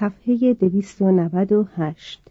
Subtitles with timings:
[0.00, 2.22] صفحه 298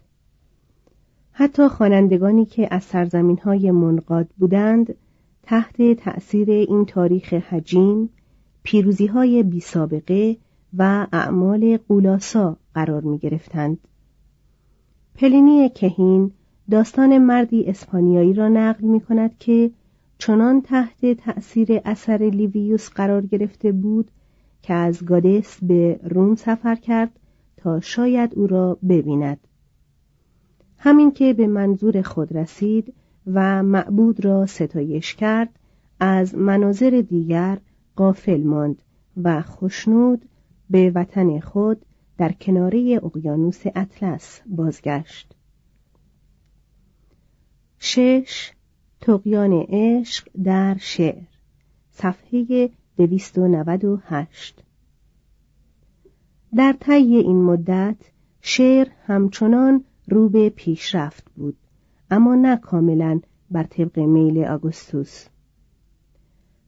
[1.32, 4.94] حتی خوانندگانی که از سرزمین های منقاد بودند
[5.42, 8.10] تحت تأثیر این تاریخ حجیم
[8.62, 10.36] پیروزی های بی سابقه
[10.78, 13.78] و اعمال قولاسا قرار می گرفتند.
[15.14, 16.30] پلینی کهین
[16.70, 19.70] داستان مردی اسپانیایی را نقل می کند که
[20.18, 24.10] چنان تحت تأثیر اثر لیویوس قرار گرفته بود
[24.62, 27.10] که از گادس به روم سفر کرد
[27.58, 29.38] تا شاید او را ببیند.
[30.78, 32.94] همین که به منظور خود رسید
[33.26, 35.58] و معبود را ستایش کرد
[36.00, 37.58] از مناظر دیگر
[37.96, 38.82] قافل ماند
[39.22, 40.24] و خشنود
[40.70, 41.84] به وطن خود
[42.18, 45.34] در کناره اقیانوس اطلس بازگشت.
[47.78, 48.52] شش
[49.00, 51.22] تقیان عشق در شعر
[51.90, 54.62] صفحه 298
[56.56, 57.96] در طی این مدت
[58.40, 61.56] شعر همچنان رو به پیشرفت بود
[62.10, 63.20] اما نه کاملا
[63.50, 65.26] بر طبق میل آگوستوس.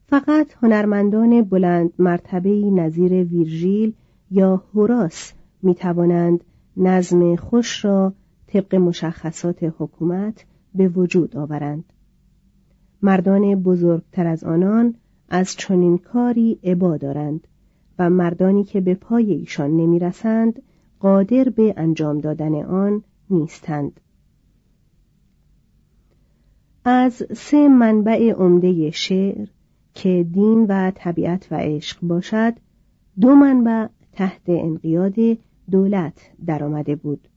[0.06, 3.92] فقط هنرمندان بلند مرتبه نظیر ویرژیل
[4.30, 5.32] یا هوراس
[5.62, 6.44] می توانند
[6.76, 8.14] نظم خوش را
[8.46, 11.84] طبق مشخصات حکومت به وجود آورند.
[13.02, 14.94] مردان بزرگتر از آنان
[15.28, 17.46] از چنین کاری عبا دارند.
[18.00, 20.62] و مردانی که به پای ایشان نمی‌رسند
[21.00, 24.00] قادر به انجام دادن آن نیستند.
[26.84, 29.48] از سه منبع عمده شعر
[29.94, 32.54] که دین و طبیعت و عشق باشد
[33.20, 35.14] دو منبع تحت انقیاد
[35.70, 37.28] دولت درآمده بود.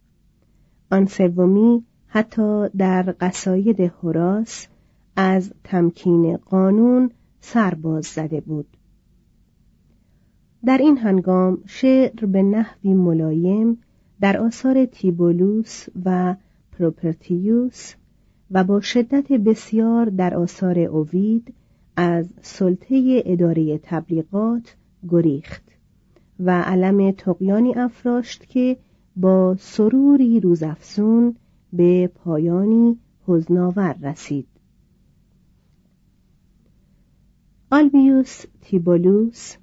[0.91, 4.67] آن سومی حتی در قصاید هوراس
[5.15, 7.11] از تمکین قانون
[7.41, 8.67] سرباز زده بود.
[10.65, 13.77] در این هنگام شعر به نحوی ملایم
[14.21, 16.35] در آثار تیبولوس و
[16.71, 17.93] پروپرتیوس
[18.51, 21.53] و با شدت بسیار در آثار اوید
[21.95, 24.75] از سلطه اداره تبلیغات
[25.09, 25.63] گریخت
[26.39, 28.77] و علم تقیانی افراشت که
[29.15, 31.35] با سروری روزافزون
[31.73, 34.47] به پایانی حزناور رسید.
[37.71, 39.55] آلبیوس تیبولوس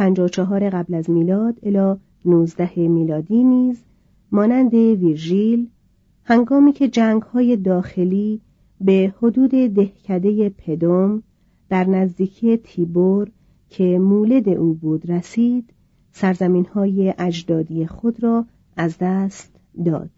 [0.00, 3.82] 54 قبل از میلاد الی 19 میلادی نیز
[4.32, 5.68] مانند ویرژیل
[6.24, 8.40] هنگامی که جنگ های داخلی
[8.80, 11.22] به حدود دهکده پدوم
[11.68, 13.30] در نزدیکی تیبور
[13.68, 15.72] که مولد او بود رسید
[16.12, 18.44] سرزمین های اجدادی خود را
[18.76, 19.52] از دست
[19.84, 20.10] داد.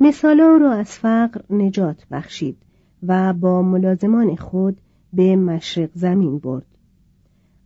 [0.00, 2.56] مثالا را از فقر نجات بخشید
[3.02, 4.80] و با ملازمان خود
[5.12, 6.77] به مشرق زمین برد.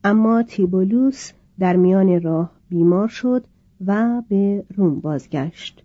[0.05, 3.45] اما تیبولوس در میان راه بیمار شد
[3.87, 5.85] و به روم بازگشت.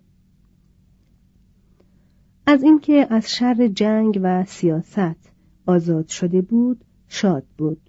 [2.46, 5.30] از اینکه از شر جنگ و سیاست
[5.66, 7.80] آزاد شده بود شاد بود.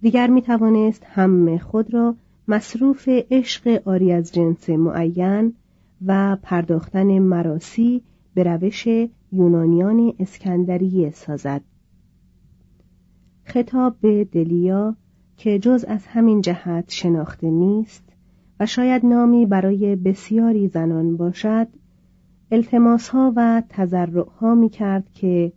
[0.00, 2.14] دیگر می توانست هم خود را
[2.48, 5.54] مصروف عشق آری از جنس معین
[6.06, 8.02] و پرداختن مراسی
[8.34, 8.86] به روش
[9.32, 11.62] یونانیان اسکندریه سازد.
[13.48, 14.96] خطاب به دلیا
[15.36, 18.04] که جز از همین جهت شناخته نیست
[18.60, 21.68] و شاید نامی برای بسیاری زنان باشد
[22.50, 25.52] التماسها و تذرعها می کرد که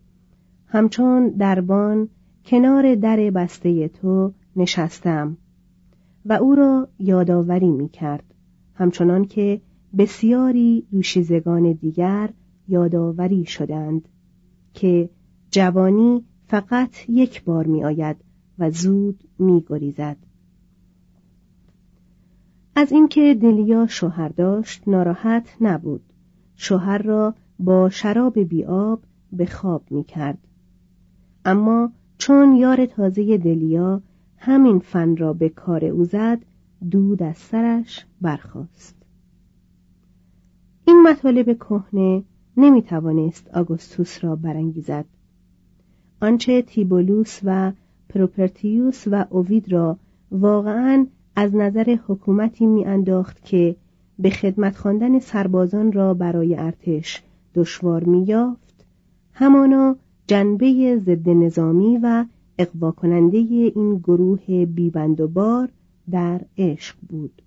[0.67, 2.09] همچون دربان
[2.45, 5.38] کنار در بسته تو نشستم
[6.25, 8.23] و او را یادآوری می کرد
[8.73, 9.61] همچنان که
[9.97, 12.29] بسیاری دوشیزگان دیگر
[12.67, 14.07] یادآوری شدند
[14.73, 15.09] که
[15.49, 18.18] جوانی فقط یک بار می آید
[18.59, 20.18] و زود می گریزد.
[22.75, 26.01] از اینکه دلیا شوهر داشت ناراحت نبود
[26.56, 30.38] شوهر را با شراب بیاب به خواب می کرد.
[31.45, 34.01] اما چون یار تازه دلیا
[34.38, 36.39] همین فن را به کار او زد
[36.92, 38.95] دود از سرش برخاست
[40.88, 42.24] این مطالب کهنه
[42.57, 45.06] نمی توانست آگوستوس را برانگیزد
[46.21, 47.71] آنچه تیبولوس و
[48.09, 49.97] پروپرتیوس و اوید را
[50.31, 53.75] واقعا از نظر حکومتی میانداخت که
[54.19, 57.21] به خدمت خواندن سربازان را برای ارتش
[57.56, 58.85] دشوار میافت
[59.33, 59.95] همانا
[60.27, 62.25] جنبه ضد نظامی و
[62.57, 65.69] اقوا کننده این گروه بیبند و بار
[66.12, 67.41] در عشق بود.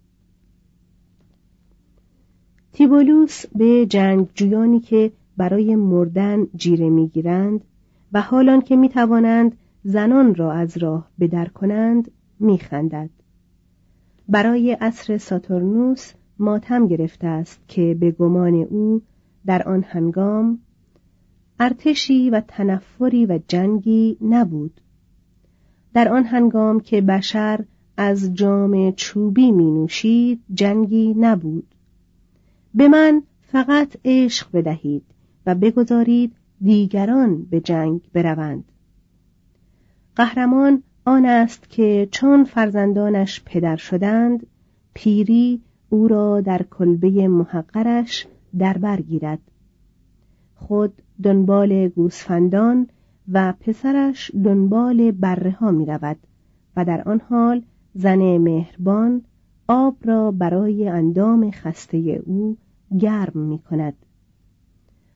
[2.72, 7.60] تیبولوس به جنگجویانی که برای مردن جیره می‌گیرند
[8.14, 13.10] و حالان که می‌توانند زنان را از راه بدر کنند میخندد.
[14.28, 19.02] برای عصر ساتورنوس ماتم گرفته است که به گمان او
[19.46, 20.58] در آن هنگام
[21.60, 24.80] ارتشی و تنفری و جنگی نبود.
[25.94, 27.64] در آن هنگام که بشر
[27.96, 31.74] از جام چوبی می نوشید جنگی نبود.
[32.74, 35.04] به من فقط عشق بدهید
[35.46, 38.64] و بگذارید دیگران به جنگ بروند.
[40.16, 44.46] قهرمان آن است که چون فرزندانش پدر شدند
[44.94, 48.26] پیری او را در کلبه محقرش
[48.58, 49.38] در برگیرد
[50.54, 52.88] خود دنبال گوسفندان
[53.32, 56.16] و پسرش دنبال بره ها می رود
[56.76, 57.62] و در آن حال
[57.94, 59.22] زن مهربان
[59.68, 62.56] آب را برای اندام خسته او
[62.98, 63.94] گرم می کند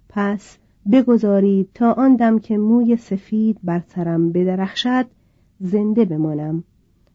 [0.09, 0.59] پس
[0.93, 5.07] بگذارید تا آن دم که موی سفید بر سرم بدرخشد
[5.61, 6.65] زنده بمانم.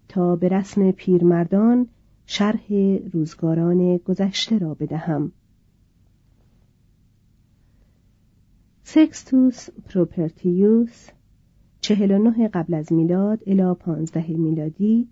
[0.07, 1.87] تا به رسم پیرمردان
[2.25, 2.73] شرح
[3.13, 5.31] روزگاران گذشته را بدهم.
[8.83, 11.09] سکستوس پروپرتیوس
[11.81, 15.07] چهل و نه قبل از میلاد الی پانزده میلادی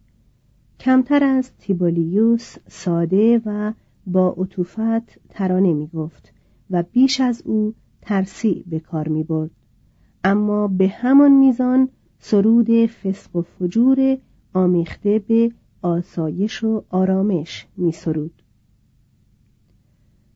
[0.80, 3.74] کمتر از تیبولیوس ساده و
[4.08, 6.34] با عطوفت ترانه می گفت
[6.70, 9.52] و بیش از او ترسی به کار می برد.
[10.24, 11.90] اما به همان میزان
[12.20, 14.18] سرود فسق و فجور
[14.54, 18.42] آمیخته به آسایش و آرامش می سرود.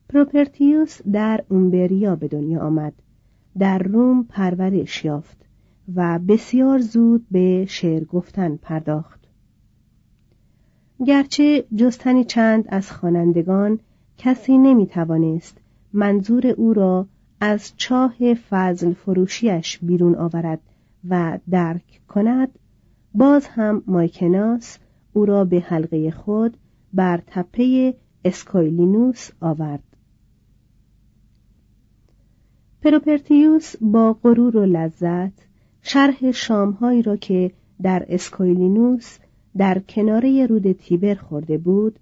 [0.08, 2.92] پروپرتیوس در اومبریا به دنیا آمد
[3.58, 5.36] در روم پرورش یافت
[5.94, 9.20] و بسیار زود به شعر گفتن پرداخت
[11.06, 13.78] گرچه جستنی چند از خوانندگان
[14.18, 15.58] کسی نمی توانست
[15.92, 17.06] منظور او را
[17.40, 20.60] از چاه فضل فروشیش بیرون آورد
[21.08, 22.48] و درک کند
[23.14, 24.78] باز هم مایکناس
[25.12, 26.56] او را به حلقه خود
[26.94, 29.82] بر تپه اسکایلینوس آورد.
[32.82, 35.32] پروپرتیوس با غرور و لذت
[35.82, 37.50] شرح شامهایی را که
[37.82, 39.18] در اسکویلینوس
[39.56, 41.98] در کناره رود تیبر خورده بود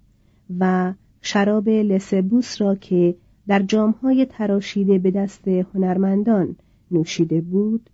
[0.59, 3.15] و شراب لسبوس را که
[3.47, 6.55] در جامهای تراشیده به دست هنرمندان
[6.91, 7.89] نوشیده بود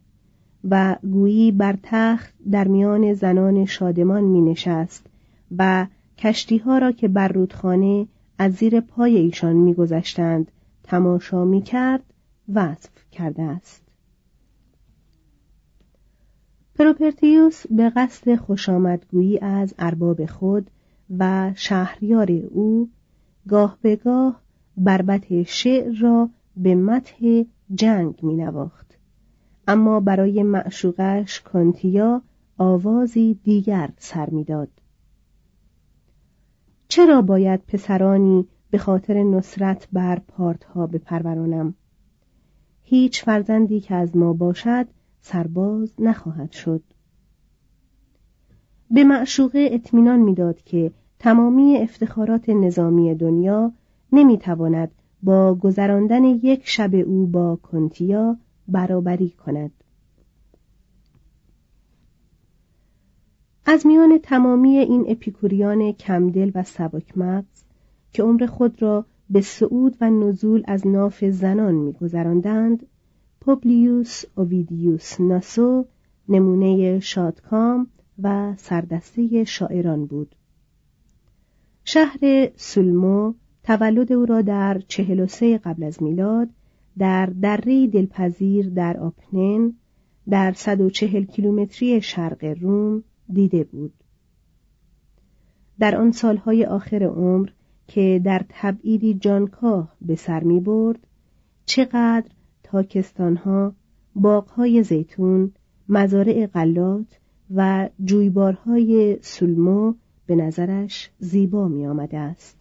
[0.70, 5.06] و گویی بر تخت در میان زنان شادمان می نشست
[5.58, 10.52] و کشتیها را که بر رودخانه از زیر پای ایشان میگذشتند
[10.84, 12.04] تماشا می‌کرد
[12.54, 13.82] وصف کرده است.
[16.76, 20.70] پروپرتیوس به قصد خوشامدگویی از ارباب خود
[21.18, 22.90] و شهریار او
[23.48, 24.42] گاه به گاه
[24.84, 27.44] بربت شعر را به متح
[27.76, 28.98] جنگ می نواخت.
[29.68, 32.22] اما برای معشوقش کانتیا
[32.58, 34.70] آوازی دیگر سر می‌داد.
[36.88, 41.74] چرا باید پسرانی به خاطر نصرت بر پارتها بپرورانم
[42.84, 44.88] هیچ فرزندی که از ما باشد
[45.22, 46.84] سرباز نخواهد شد
[48.92, 53.72] به معشوقه اطمینان می‌داد که تمامی افتخارات نظامی دنیا
[54.12, 54.92] نمی‌تواند
[55.24, 58.38] با گذراندن یک شب او با کنتیا
[58.68, 59.72] برابری کند.
[63.66, 67.64] از میان تمامی این اپیکوریان کمدل و سبکمغز
[68.14, 72.86] که عمر خود را به صعود و نزول از ناف زنان میگذراندند
[73.42, 75.86] پوبلیوس اوویدیوس ناسو
[76.30, 77.88] نمونه شادکام
[78.24, 80.36] و سردسته شاعران بود.
[81.84, 86.50] شهر سولمو تولد او را در چهل و سه قبل از میلاد
[86.98, 89.74] در دره دلپذیر در آپنن
[90.30, 93.04] در صد و چهل کیلومتری شرق روم
[93.34, 93.94] دیده بود.
[95.80, 97.50] در آن سالهای آخر عمر
[97.88, 101.08] که در تبعیدی جانکاه به سر می برد
[101.66, 102.30] چقدر
[102.64, 103.74] تاکستانها
[104.16, 105.52] باغهای زیتون
[105.90, 107.20] مزارع غلات
[107.56, 109.94] و جویبارهای سلمو
[110.26, 112.61] به نظرش زیبا می آمده است.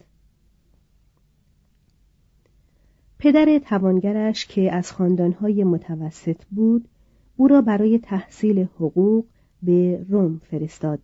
[3.20, 6.88] پدر توانگرش که از خاندانهای متوسط بود
[7.36, 9.24] او را برای تحصیل حقوق
[9.62, 10.98] به روم فرستاد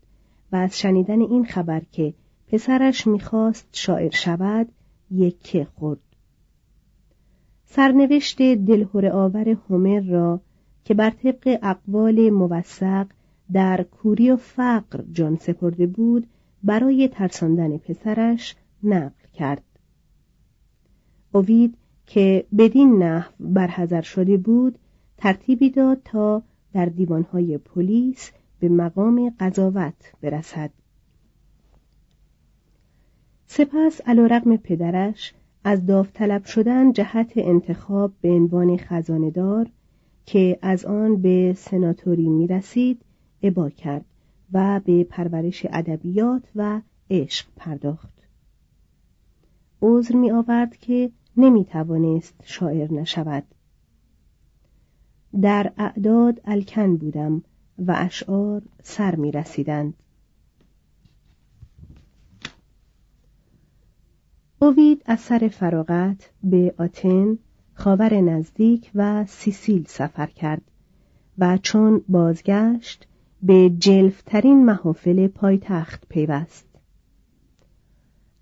[0.53, 2.15] و از شنیدن این خبر که
[2.49, 4.69] پسرش می‌خواست شاعر شود
[5.11, 6.01] یکه خورد.
[7.67, 10.41] سرنوشت دلهور آور هومر را
[10.85, 13.07] که بر طبق اقوال موثق
[13.53, 16.27] در کوری و فقر جان سپرده بود
[16.65, 19.63] برای ترساندن پسرش نقل کرد.
[21.33, 24.79] اوید که بدین نحو برحضر شده بود
[25.17, 30.71] ترتیبی داد تا در دیوانهای پلیس به مقام قضاوت برسد.
[33.47, 35.35] سپس علیرغم پدرش
[35.65, 39.71] از داوطلب شدن جهت انتخاب به عنوان خزاندار
[40.27, 43.01] که از آن به سناتوری می رسید
[43.77, 44.05] کرد
[44.53, 48.13] و به پرورش ادبیات و عشق پرداخت.
[49.83, 53.45] عذر می آورد که نمی توانست شاعر نشود
[55.43, 57.43] در اعداد الکن بودم
[57.79, 59.95] و اشعار سر می رسیدند.
[64.59, 67.39] اوید از سر فراغت به آتن
[67.75, 70.63] خاور نزدیک و سیسیل سفر کرد
[71.39, 73.07] و چون بازگشت
[73.43, 76.67] به جلفترین محافل پایتخت پیوست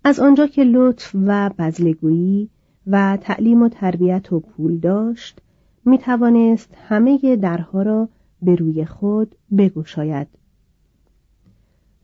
[0.03, 2.49] از آنجا که لطف و بزلگویی
[2.87, 5.41] و تعلیم و تربیت و پول داشت
[5.85, 8.09] می توانست همه درها را
[8.41, 10.27] به روی خود بگشاید.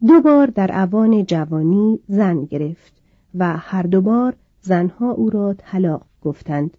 [0.08, 2.94] دو بار در اوان جوانی زن گرفت
[3.36, 6.78] و هر دو بار زنها او را طلاق گفتند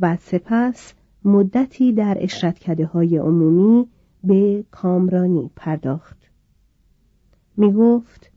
[0.00, 3.86] و سپس مدتی در اشرتکده های عمومی
[4.24, 6.16] به کامرانی پرداخت.
[7.56, 8.30] می گفت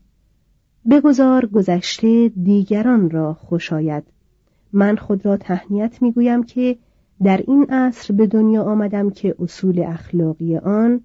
[0.90, 4.04] بگذار گذشته دیگران را خوشاید
[4.72, 6.78] من خود را تهنیت می گویم که
[7.22, 11.00] در این عصر به دنیا آمدم که اصول اخلاقی آن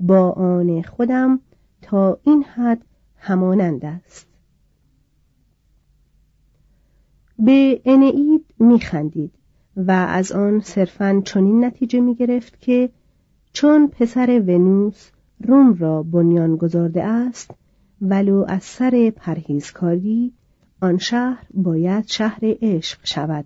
[0.00, 1.40] با آن خودم
[1.82, 2.84] تا این حد
[3.16, 4.26] همانند است.
[7.38, 9.32] به انعید میخندید
[9.76, 12.90] و از آن صرفا چنین نتیجه می‌گرفت که
[13.52, 15.10] چون پسر ونوس
[15.44, 17.50] روم را بنیان گذارده است
[18.02, 20.32] ولو از سر پرهیزکاری
[20.80, 23.44] آن شهر باید شهر عشق شود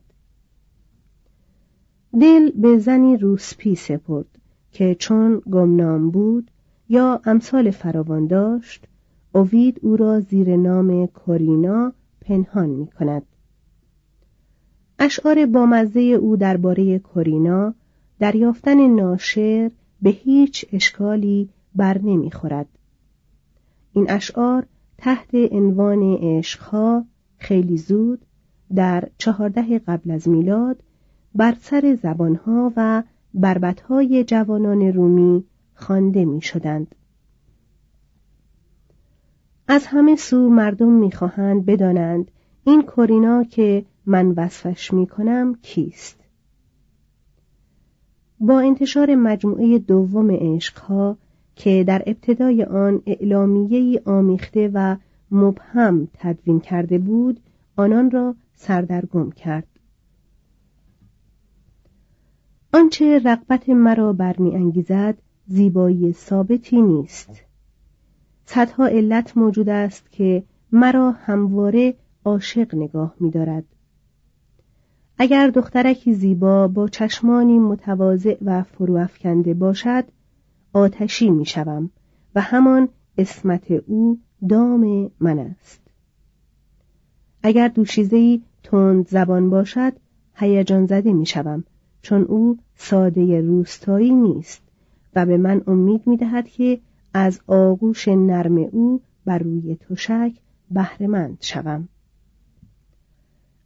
[2.20, 4.26] دل به زنی روسپی سپرد
[4.72, 6.50] که چون گمنام بود
[6.88, 8.86] یا امثال فراوان داشت
[9.32, 13.22] اوید او را زیر نام کورینا پنهان می کند.
[14.98, 17.74] اشعار بامزه او درباره کورینا
[18.18, 19.70] دریافتن ناشر
[20.02, 22.68] به هیچ اشکالی بر نمی‌خورد.
[23.92, 24.66] این اشعار
[24.98, 27.04] تحت عنوان عشقها
[27.40, 28.24] خیلی زود
[28.74, 30.82] در چهارده قبل از میلاد
[31.34, 33.02] بر سر زبانها و
[33.34, 35.44] بربتهای جوانان رومی
[35.74, 36.94] خوانده می شدند.
[39.68, 42.30] از همه سو مردم می‌خواهند بدانند
[42.64, 46.20] این کورینا که من وصفش می کنم کیست؟
[48.40, 51.16] با انتشار مجموعه دوم عشقها
[51.56, 54.96] که در ابتدای آن اعلامیهی آمیخته و
[55.30, 57.40] مبهم تدوین کرده بود
[57.76, 59.66] آنان را سردرگم کرد.
[62.72, 67.30] آنچه رغبت مرا برمیانگیزد زیبایی ثابتی نیست.
[68.44, 71.94] صدها علت موجود است که مرا همواره
[72.24, 73.64] عاشق نگاه می‌دارد.
[75.18, 80.04] اگر دخترکی زیبا با چشمانی متواضع و فروافکنده باشد
[80.72, 81.90] آتشی می‌شوم
[82.34, 85.80] و همان اسمت او دام من است.
[87.42, 89.92] اگر دوشیزهای تند زبان باشد
[90.34, 91.64] هیجان زده می‌شوم
[92.02, 94.62] چون او ساده روستایی نیست
[95.16, 96.80] و به من امید می‌دهد که
[97.14, 100.32] از آغوش نرم او بر روی تشک
[100.70, 101.88] بهرهمند شوم.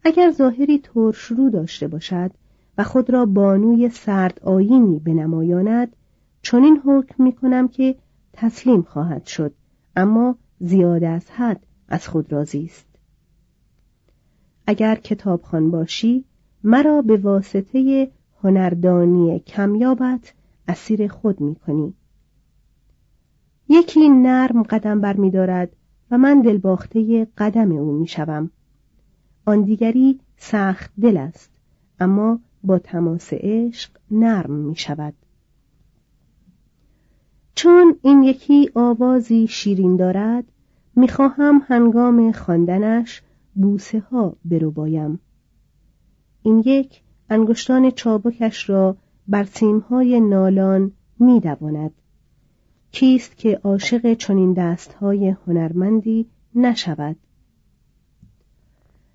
[0.05, 2.31] اگر ظاهری ترشرو داشته باشد
[2.79, 5.97] و خود را بانوی سرد آینی بنمایاند
[6.43, 7.97] چنین حکم می کنم که
[8.33, 9.55] تسلیم خواهد شد
[9.97, 12.87] اما زیاد از حد از خود راضی است
[14.67, 16.25] اگر کتابخوان باشی
[16.65, 18.11] مرا به واسطه
[18.43, 20.35] هنردانی کمیابت
[20.69, 21.95] اسیر خود می کنی.
[23.69, 25.77] یکی نرم قدم بر می دارد
[26.11, 28.51] و من دلباخته قدم او می شوم.
[29.47, 31.51] آن دیگری سخت دل است
[32.01, 35.15] اما با تماس عشق نرم می شود.
[37.55, 40.45] چون این یکی آوازی شیرین دارد
[40.97, 43.23] می‌خواهم هنگام خواندنش
[43.55, 45.21] بوسه ها برو بایم.
[46.43, 48.97] این یک انگشتان چابکش را
[49.29, 51.93] بر سیمهای نالان میدواند
[52.93, 57.17] کیست که عاشق چنین دستهای هنرمندی نشود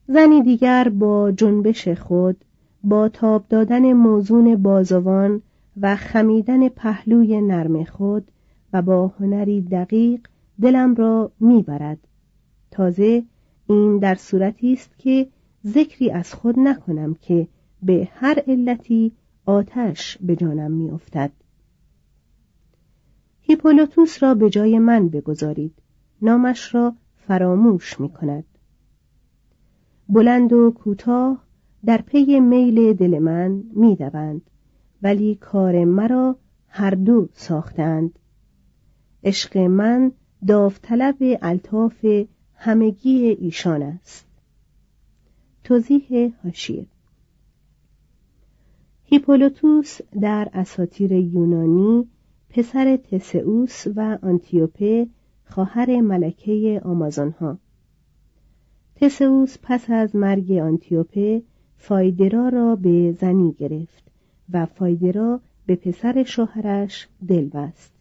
[0.08, 2.46] زنی دیگر با جنبش خود
[2.84, 5.42] با تاب دادن موزون بازوان
[5.82, 8.32] و خمیدن پهلوی نرم خود
[8.74, 10.28] و با هنری دقیق
[10.62, 12.08] دلم را می‌برد.
[12.72, 13.24] تازه
[13.68, 15.28] این در صورتی است که
[15.68, 17.48] ذکری از خود نکنم که
[17.84, 19.12] به هر علتی
[19.46, 21.32] آتش به جانم میافتد.
[23.42, 25.74] هیپولوتوس را به جای من بگذارید.
[26.22, 28.46] نامش را فراموش می کند
[30.10, 31.44] بلند و کوتاه
[31.86, 34.42] در پی میل دل من می‌دوند.
[35.04, 36.36] ولی کار مرا
[36.68, 38.20] هر دو ساختند.
[39.24, 40.12] عشق من
[40.48, 42.06] داوطلب الطاف
[42.56, 44.26] همگی ایشان است.
[45.64, 46.86] توضیح هاشیه
[49.12, 52.08] هیپولوتوس در اساطیر یونانی
[52.50, 55.08] پسر تسئوس و آنتیوپه
[55.46, 57.58] خواهر ملکه آمازون ها
[58.96, 61.44] تسئوس پس از مرگ آنتیوپه
[61.78, 64.09] فایدرا را به زنی گرفت.
[64.54, 67.92] و فایدرا به پسر شوهرش دل بست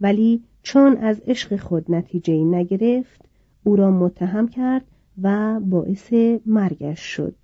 [0.00, 3.22] ولی چون از عشق خود نتیجه نگرفت
[3.64, 4.84] او را متهم کرد
[5.22, 6.12] و باعث
[6.46, 7.34] مرگش شد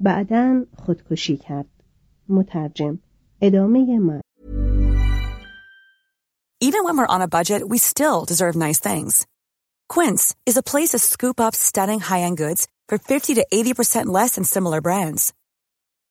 [0.00, 1.66] بعدا خودکشی کرد
[2.28, 2.98] مترجم
[3.40, 4.20] ادامه من
[6.60, 9.26] Even when we're on a budget, we still deserve nice things.
[9.94, 14.34] Quince is a place to scoop up stunning high-end goods for 50 to 80% less
[14.36, 15.34] than similar brands.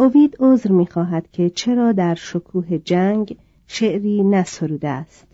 [0.00, 3.36] اوید عذر می‌خواهد که چرا در شکوه جنگ
[3.66, 5.26] شعری نسروده است.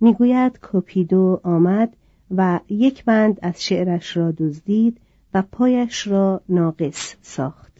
[0.00, 1.96] می‌گوید کوپیدو آمد
[2.36, 5.00] و یک بند از شعرش را دزدید
[5.34, 7.72] و پایش را ناقص ساخت.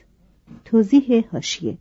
[0.64, 1.78] توضیح هاشیه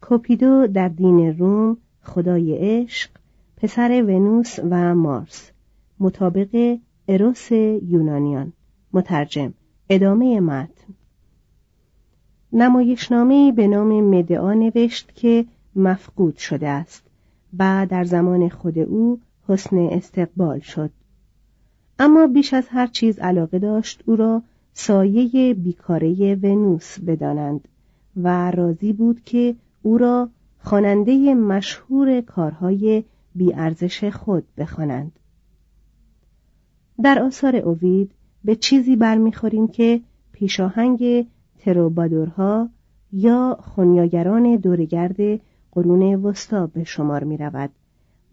[0.00, 3.10] کوپیدو در دین روم خدای عشق
[3.56, 5.50] پسر ونوس و مارس
[6.00, 8.52] مطابق اروس یونانیان.
[8.92, 9.54] مترجم
[9.88, 10.71] ادامه متن
[12.52, 15.44] نمایشنامه‌ای به نام مدعا نوشت که
[15.76, 17.02] مفقود شده است
[17.58, 20.90] و در زمان خود او حسن استقبال شد.
[21.98, 27.68] اما بیش از هر چیز علاقه داشت او را سایه بیکاره ونوس بدانند
[28.16, 35.12] و راضی بود که او را خواننده مشهور کارهای بیارزش خود بخوانند.
[37.02, 38.10] در آثار اوید
[38.44, 40.00] به چیزی برمیخوریم که
[40.32, 41.26] پیشاهنگ
[41.62, 42.68] تروبادورها
[43.12, 45.40] یا خونیاگران دورگرد
[45.72, 47.70] قرون وسطا به شمار می رود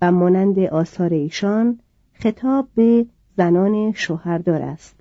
[0.01, 1.79] و مانند آثار ایشان
[2.13, 3.05] خطاب به
[3.37, 4.95] زنان شوهردار است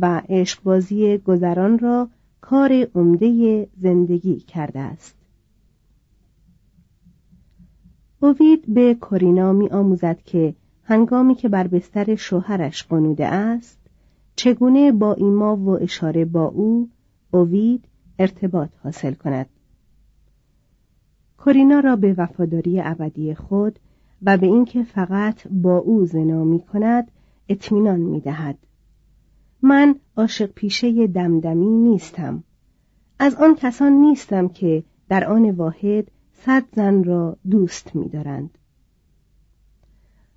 [0.00, 2.08] و عشقبازی گذران را
[2.40, 5.14] کار عمده زندگی کرده است.
[8.20, 13.78] اوید به کورینا می آموزد که هنگامی که بر بستر شوهرش قنوده است
[14.36, 16.88] چگونه با ایما و اشاره با او
[17.30, 17.84] اوید
[18.18, 19.46] ارتباط حاصل کند
[21.38, 23.78] کورینا را به وفاداری ابدی خود
[24.22, 27.10] و به اینکه فقط با او زنا می کند
[27.48, 28.58] اطمینان می دهد.
[29.62, 32.44] من عاشق پیشه دمدمی نیستم
[33.18, 38.58] از آن کسان نیستم که در آن واحد صد زن را دوست می دارند.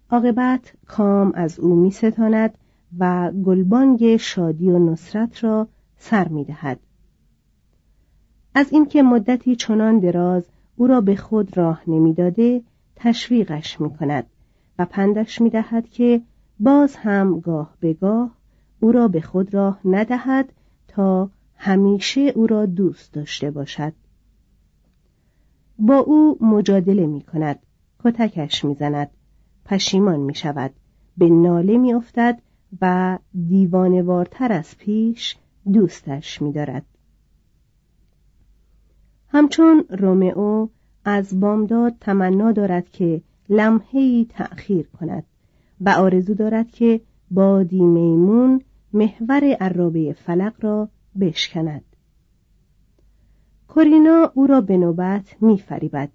[0.09, 2.57] عاقبت کام از او می ستاند
[2.99, 5.67] و گلبانگ شادی و نصرت را
[6.01, 6.79] سر می دهد.
[8.55, 10.43] از اینکه مدتی چنان دراز
[10.75, 12.61] او را به خود راه نمی‌داده
[12.95, 14.25] تشویقش می کند
[14.79, 16.21] و پندش می دهد که
[16.59, 18.31] باز هم گاه به گاه
[18.79, 20.53] او را به خود راه ندهد
[20.87, 23.93] تا همیشه او را دوست داشته باشد
[25.79, 27.59] با او مجادله می کند
[28.03, 29.09] کتکش می زند
[29.65, 30.71] پشیمان می شود
[31.17, 32.41] به ناله می افتد
[32.81, 35.37] و دیوانوارتر از پیش
[35.73, 36.85] دوستش می دارد.
[39.27, 40.67] همچون رومئو
[41.05, 45.23] از بامداد تمنا دارد که لمحه‌ای تأخیر کند
[45.81, 48.61] و آرزو دارد که بادی میمون
[48.93, 51.83] محور عرابه فلق را بشکند
[53.67, 56.09] کورینا او را به نوبت میفریبد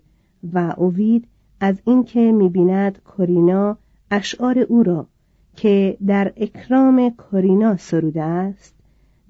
[0.53, 1.29] و اوید
[1.61, 3.79] از اینکه می‌بیند کورینا
[4.11, 5.07] اشعار او را
[5.57, 8.76] که در اکرام کورینا سروده است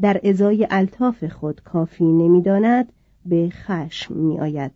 [0.01, 2.93] در ازای الطاف خود کافی نمی‌داند
[3.27, 4.73] به خشم میآید.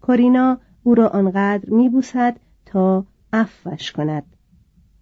[0.00, 4.24] کورینا او را آنقدر میبوسد تا عفوش کند.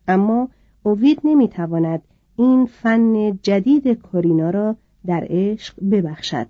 [0.08, 0.48] اما
[0.82, 2.02] اوید نمی‌تواند
[2.36, 6.46] این فن جدید کورینا را در عشق ببخشد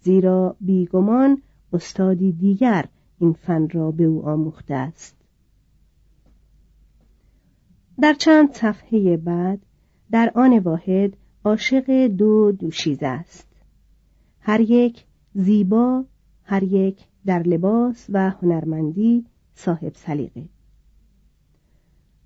[0.00, 2.84] زیرا بیگمان استادی دیگر
[3.18, 5.16] این فن را به او آموخته است.
[8.00, 9.58] در چند صفحه بعد
[10.10, 13.48] در آن واحد عاشق دو دوشیزه است.
[14.40, 16.04] هر یک زیبا
[16.44, 19.24] هر یک در لباس و هنرمندی
[19.54, 20.44] صاحب سلیقه.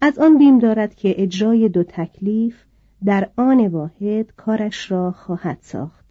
[0.00, 2.64] از آن بیم دارد که اجرای دو تکلیف
[3.04, 6.04] در آن واحد کارش را خواهد ساخت.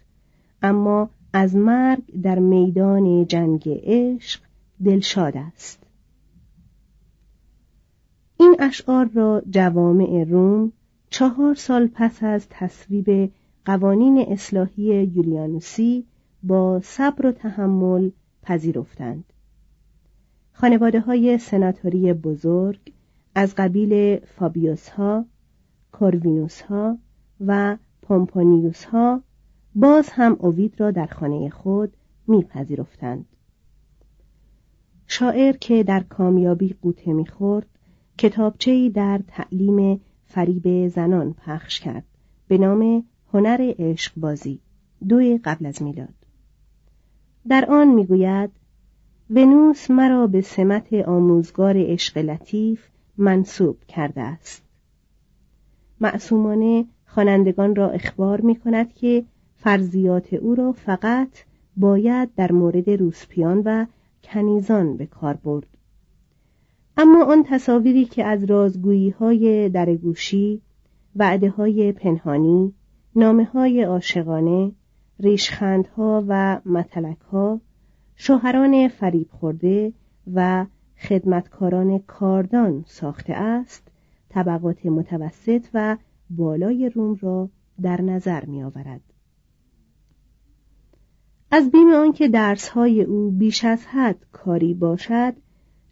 [0.61, 4.41] اما از مرگ در میدان جنگ عشق
[4.85, 5.83] دلشاد است.
[8.39, 10.71] این اشعار را جوامع روم
[11.13, 13.31] چهار سال پس از تصویب
[13.65, 16.05] قوانین اصلاحی یولیانوسی
[16.43, 18.09] با صبر و تحمل
[18.41, 19.33] پذیرفتند
[20.51, 22.79] خانواده های سناتوری بزرگ
[23.35, 25.25] از قبیل فابیوس ها،
[25.91, 26.97] کوروینوس ها
[27.45, 29.23] و پومپونیوس ها
[29.75, 31.93] باز هم اوید را در خانه خود
[32.27, 33.25] میپذیرفتند.
[35.07, 37.67] شاعر که در کامیابی قوطه می‌خورد
[38.17, 40.01] کتابچهای در تعلیم
[40.33, 42.03] فریب زنان پخش کرد
[42.47, 44.59] به نام هنر عشق بازی
[45.07, 46.13] دو قبل از میلاد.
[47.47, 48.49] در آن می‌گوید
[49.29, 54.63] ونوس مرا به سمت آموزگار عشق لطیف منصوب کرده است.
[56.01, 59.23] معصومانه خوانندگان را اخبار می کند که
[59.57, 61.29] فرضیات او را فقط
[61.77, 63.85] باید در مورد روسپیان و
[64.23, 65.67] کنیزان به کار برد.
[66.97, 70.61] اما آن تصاویری که از رازگویی های درگوشی
[71.15, 72.73] وعده های پنهانی
[73.15, 74.71] نامه های عاشقانه
[75.19, 77.61] ریشخندها و متلکها
[78.15, 79.93] شوهران فریب خورده
[80.33, 80.65] و
[80.97, 83.87] خدمتکاران کاردان ساخته است
[84.29, 85.97] طبقات متوسط و
[86.29, 87.49] بالای روم را
[87.81, 89.01] در نظر می آورد.
[91.51, 95.33] از بیم آنکه درسهای او بیش از حد کاری باشد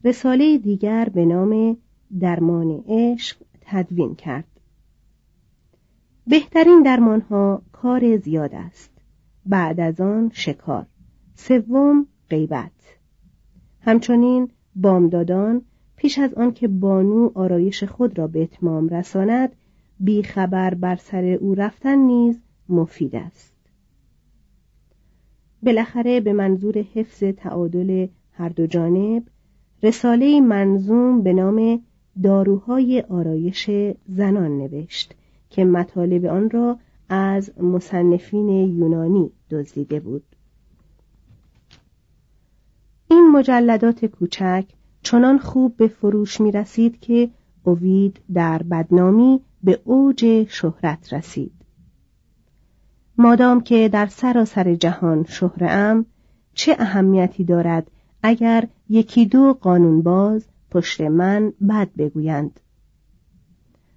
[0.03, 1.77] رساله دیگر به نام
[2.19, 4.47] درمان عشق تدوین کرد.
[6.27, 8.91] بهترین درمانها کار زیاد است.
[9.45, 10.85] بعد از آن شکار.
[11.35, 12.71] سوم غیبت.
[13.81, 15.61] همچنین بامدادان
[15.95, 19.55] پیش از آنکه بانو آرایش خود را به اتمام رساند
[19.99, 23.53] بیخبر بر سر او رفتن نیز مفید است.
[25.63, 29.23] بالاخره به منظور حفظ تعادل هر دو جانب
[29.83, 31.81] رساله منظوم به نام
[32.23, 33.69] داروهای آرایش
[34.07, 35.15] زنان نوشت
[35.49, 36.77] که مطالب آن را
[37.09, 40.23] از مصنفین یونانی دزدیده بود.
[43.09, 44.65] این مجلدات کوچک
[45.03, 47.29] چنان خوب به فروش می رسید که
[47.63, 51.51] اوید در بدنامی به اوج شهرت رسید.
[53.17, 56.05] مادام که در سراسر جهان شهرم
[56.53, 57.91] چه اهمیتی دارد
[58.23, 62.59] اگر یکی دو قانونباز پشت من بد بگویند.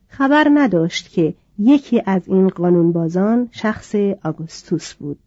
[0.08, 5.18] خبر نداشت که یکی از این قانونبازان شخص آگوستوس بود.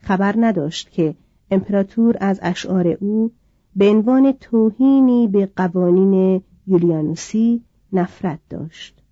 [0.00, 1.14] خبر نداشت که
[1.50, 3.32] امپراتور از اشعار او
[3.76, 9.02] به عنوان توهینی به قوانین یولیانوسی نفرت داشت.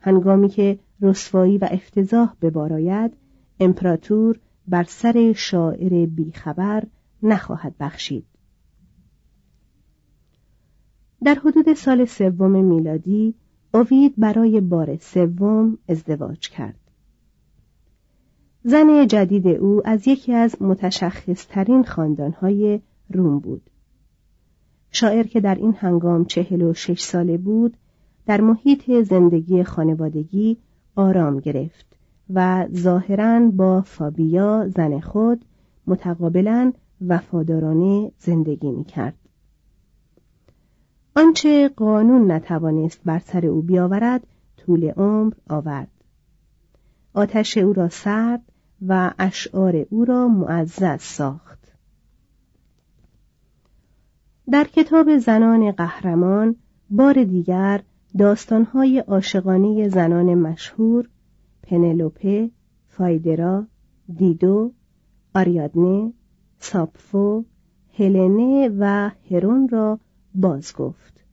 [0.00, 3.12] هنگامی که رسوایی و افتضاح بباراید
[3.60, 6.84] امپراتور بر سر شاعر بیخبر
[7.22, 8.24] نخواهد بخشید.
[11.24, 13.34] در حدود سال سوم میلادی
[13.74, 16.78] اوید برای بار سوم ازدواج کرد.
[18.64, 22.80] زن جدید او از یکی از متشخصترین خاندانهای
[23.10, 23.62] روم بود.
[24.90, 27.76] شاعر که در این هنگام چهل و شش ساله بود
[28.26, 30.56] در محیط زندگی خانوادگی
[30.96, 31.86] آرام گرفت
[32.30, 35.44] و ظاهرا با فابیا زن خود
[35.86, 36.72] متقابلا
[37.08, 39.14] وفادارانه زندگی می کرد.
[41.16, 45.90] آنچه قانون نتوانست بر سر او بیاورد طول عمر آورد
[47.14, 48.42] آتش او را سرد
[48.88, 51.72] و اشعار او را معزز ساخت
[54.50, 56.56] در کتاب زنان قهرمان
[56.90, 57.82] بار دیگر
[58.18, 61.08] داستانهای عاشقانه زنان مشهور
[61.62, 62.50] پنلوپه،
[62.88, 63.66] فایدرا،
[64.16, 64.72] دیدو،
[65.34, 66.12] آریادنه،
[66.62, 67.44] ساپفو،
[67.98, 69.98] هلنه و هرون را
[70.34, 71.24] باز گفت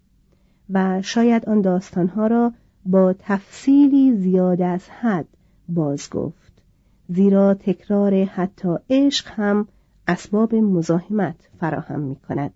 [0.69, 2.53] و شاید آن داستانها را
[2.85, 5.27] با تفصیلی زیاد از حد
[5.69, 6.61] باز گفت
[7.07, 9.67] زیرا تکرار حتی عشق هم
[10.07, 12.53] اسباب مزاحمت فراهم می کند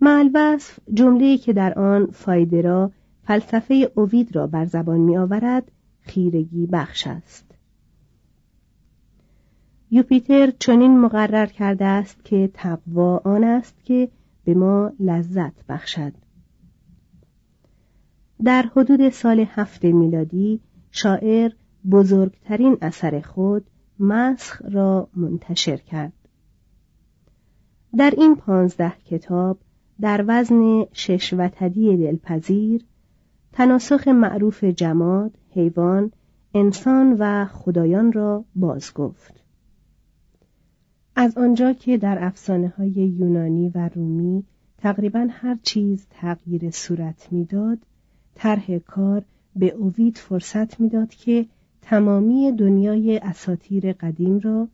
[0.00, 2.90] معلوصف جمله که در آن فایدرا
[3.22, 7.47] فلسفه اوید را بر زبان می آورد خیرگی بخش است.
[9.90, 14.08] یوپیتر چنین مقرر کرده است که تقوا آن است که
[14.44, 16.12] به ما لذت بخشد
[18.44, 21.50] در حدود سال هفت میلادی شاعر
[21.90, 23.64] بزرگترین اثر خود
[23.98, 26.12] مسخ را منتشر کرد
[27.96, 29.58] در این پانزده کتاب
[30.00, 32.84] در وزن شش وتدی دلپذیر
[33.52, 36.12] تناسخ معروف جماد، حیوان،
[36.54, 39.47] انسان و خدایان را باز گفت.
[41.20, 44.44] از آنجا که در افسانه های یونانی و رومی
[44.78, 47.78] تقریبا هر چیز تغییر صورت می‌داد،
[48.34, 49.24] طرح کار
[49.56, 51.46] به اوید فرصت می‌داد که
[51.82, 54.68] تمامی دنیای اساتیر قدیم را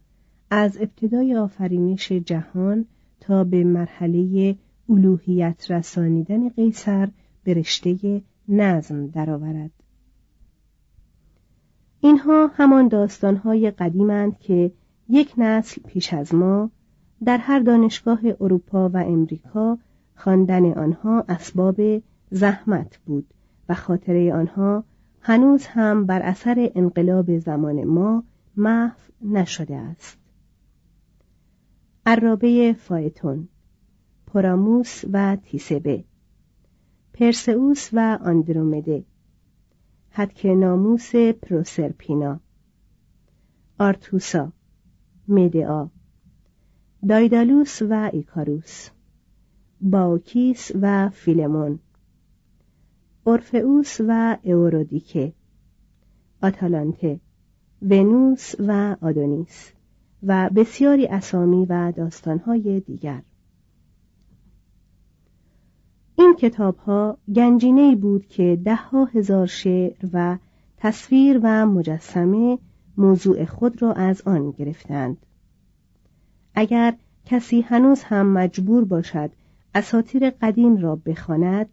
[0.51, 2.85] از ابتدای آفرینش جهان
[3.21, 4.57] تا به مرحله
[4.89, 7.09] الوهیت رسانیدن قیصر
[7.45, 9.71] به رشته نظم درآورد.
[12.01, 14.73] اینها همان داستانهای قدیمند که
[15.09, 16.71] یک نسل پیش از ما
[17.25, 19.79] در هر دانشگاه اروپا و امریکا
[20.17, 21.81] خواندن آنها اسباب
[22.31, 23.35] زحمت بود
[23.69, 24.85] و خاطره آنها
[25.21, 28.25] هنوز هم بر اثر انقلاب زمان ما
[28.57, 30.19] محو نشده است.
[32.07, 33.49] عرابه فایتون
[34.27, 36.05] پراموس و تیسبه
[37.13, 39.05] پرسئوس و آندرومده
[40.11, 42.41] هتک ناموس پروسرپینا
[43.79, 44.53] آرتوسا.
[45.29, 45.89] مدئا
[47.09, 48.91] دایدالوس و ایکاروس.
[49.81, 51.79] باوکیس و فیلمون.
[53.25, 55.33] اورفئوس و اورودیکه.
[56.43, 57.21] آتالانته.
[57.83, 59.73] ونوس و آدونیس.
[60.23, 63.23] و بسیاری اسامی و داستانهای دیگر.
[66.19, 70.39] این کتاب ها گنجینه بود که ده ها هزار شعر و
[70.77, 72.59] تصویر و مجسمه
[72.97, 75.17] موضوع خود را از آن گرفتند.
[76.55, 79.31] اگر کسی هنوز هم مجبور باشد
[79.75, 81.69] اساتیر قدیم را بخواند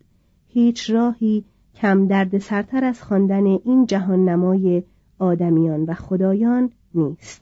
[0.47, 1.43] هیچ راهی
[1.75, 4.83] کم درد سرتر از خواندن این جهان نمای
[5.19, 7.41] آدمیان و خدایان نیست.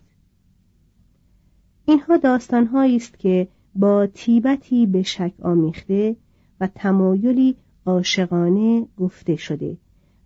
[1.86, 6.16] اینها داستانهایی است که با تیبتی به شک آمیخته
[6.60, 9.78] و تمایلی عاشقانه گفته شده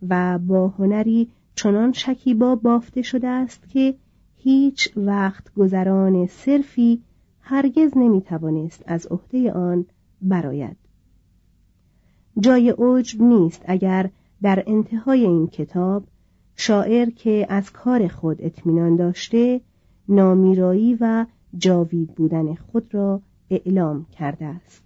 [0.09, 3.95] و با هنری چنان شکیبا بافته شده است که
[4.35, 7.01] هیچ وقت گذران صرفی
[7.41, 9.85] هرگز نمی‌توانست از عهده آن
[10.21, 10.77] براید
[12.39, 14.09] جای عجب نیست اگر
[14.41, 16.03] در انتهای این کتاب
[16.55, 19.61] شاعر که از کار خود اطمینان داشته
[20.09, 21.25] نامیرایی و
[21.57, 24.83] جاوید بودن خود را اعلام کرده است.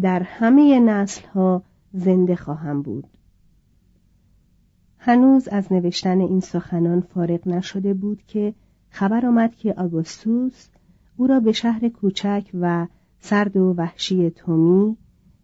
[0.00, 3.06] در همه نسل ها زنده خواهم بود.
[5.04, 8.54] هنوز از نوشتن این سخنان فارغ نشده بود که
[8.90, 10.68] خبر آمد که آگوستوس
[11.16, 12.86] او را به شهر کوچک و
[13.20, 14.96] سرد و وحشی تومی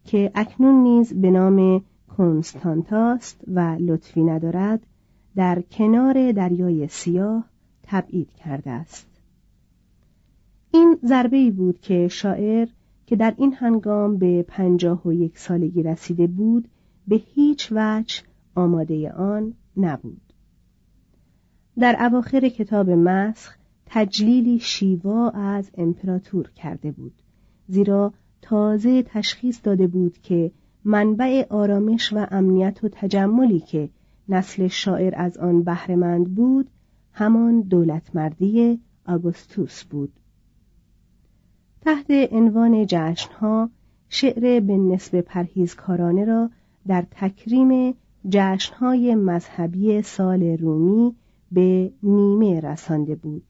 [0.05, 1.85] که اکنون نیز به نام
[2.17, 4.87] کنستانتاست و لطفی ندارد
[5.37, 7.45] در کنار دریای سیاه
[7.83, 9.09] تبعید کرده است.
[10.75, 12.69] این ضربه بود که شاعر
[13.07, 16.69] که در این هنگام به پنجاه و یک سالگی رسیده بود
[17.09, 20.33] به هیچ وجه آماده آن نبود.
[21.79, 27.23] در اواخر کتاب مسخ تجلیلی شیوا از امپراتور کرده بود
[27.69, 30.53] زیرا تازه تشخیص داده بود که
[30.85, 33.89] منبع آرامش و امنیت و تجملی که
[34.29, 36.71] نسل شاعر از آن بهرهمند بود
[37.13, 40.13] همان دولتمردی آگوستوس بود.
[41.81, 43.71] تحت عنوان جشنها
[44.09, 46.51] شعر به نسب پرهیزکارانه را
[46.87, 47.95] در تکریم
[48.29, 51.15] جشنهای مذهبی سال رومی
[51.53, 53.43] به نیمه رسانده بود.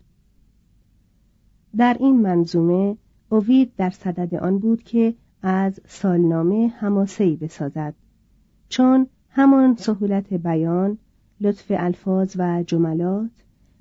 [1.77, 2.97] در این منظومه
[3.29, 7.95] اوید در صدد آن بود که از سالنامه هماسهی بسازد
[8.69, 10.99] چون همان سهولت بیان
[11.41, 13.31] لطف الفاظ و جملات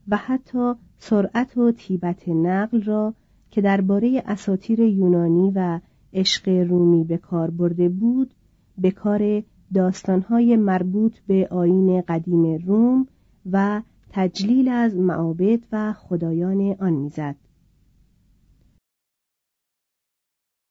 [0.07, 3.13] و حتی سرعت و تیبت نقل را
[3.51, 5.79] که درباره اساتیر یونانی و
[6.13, 8.33] عشق رومی به کار برده بود
[8.77, 13.07] به کار داستانهای مربوط به آین قدیم روم
[13.51, 17.35] و تجلیل از معابد و خدایان آن می‌زد.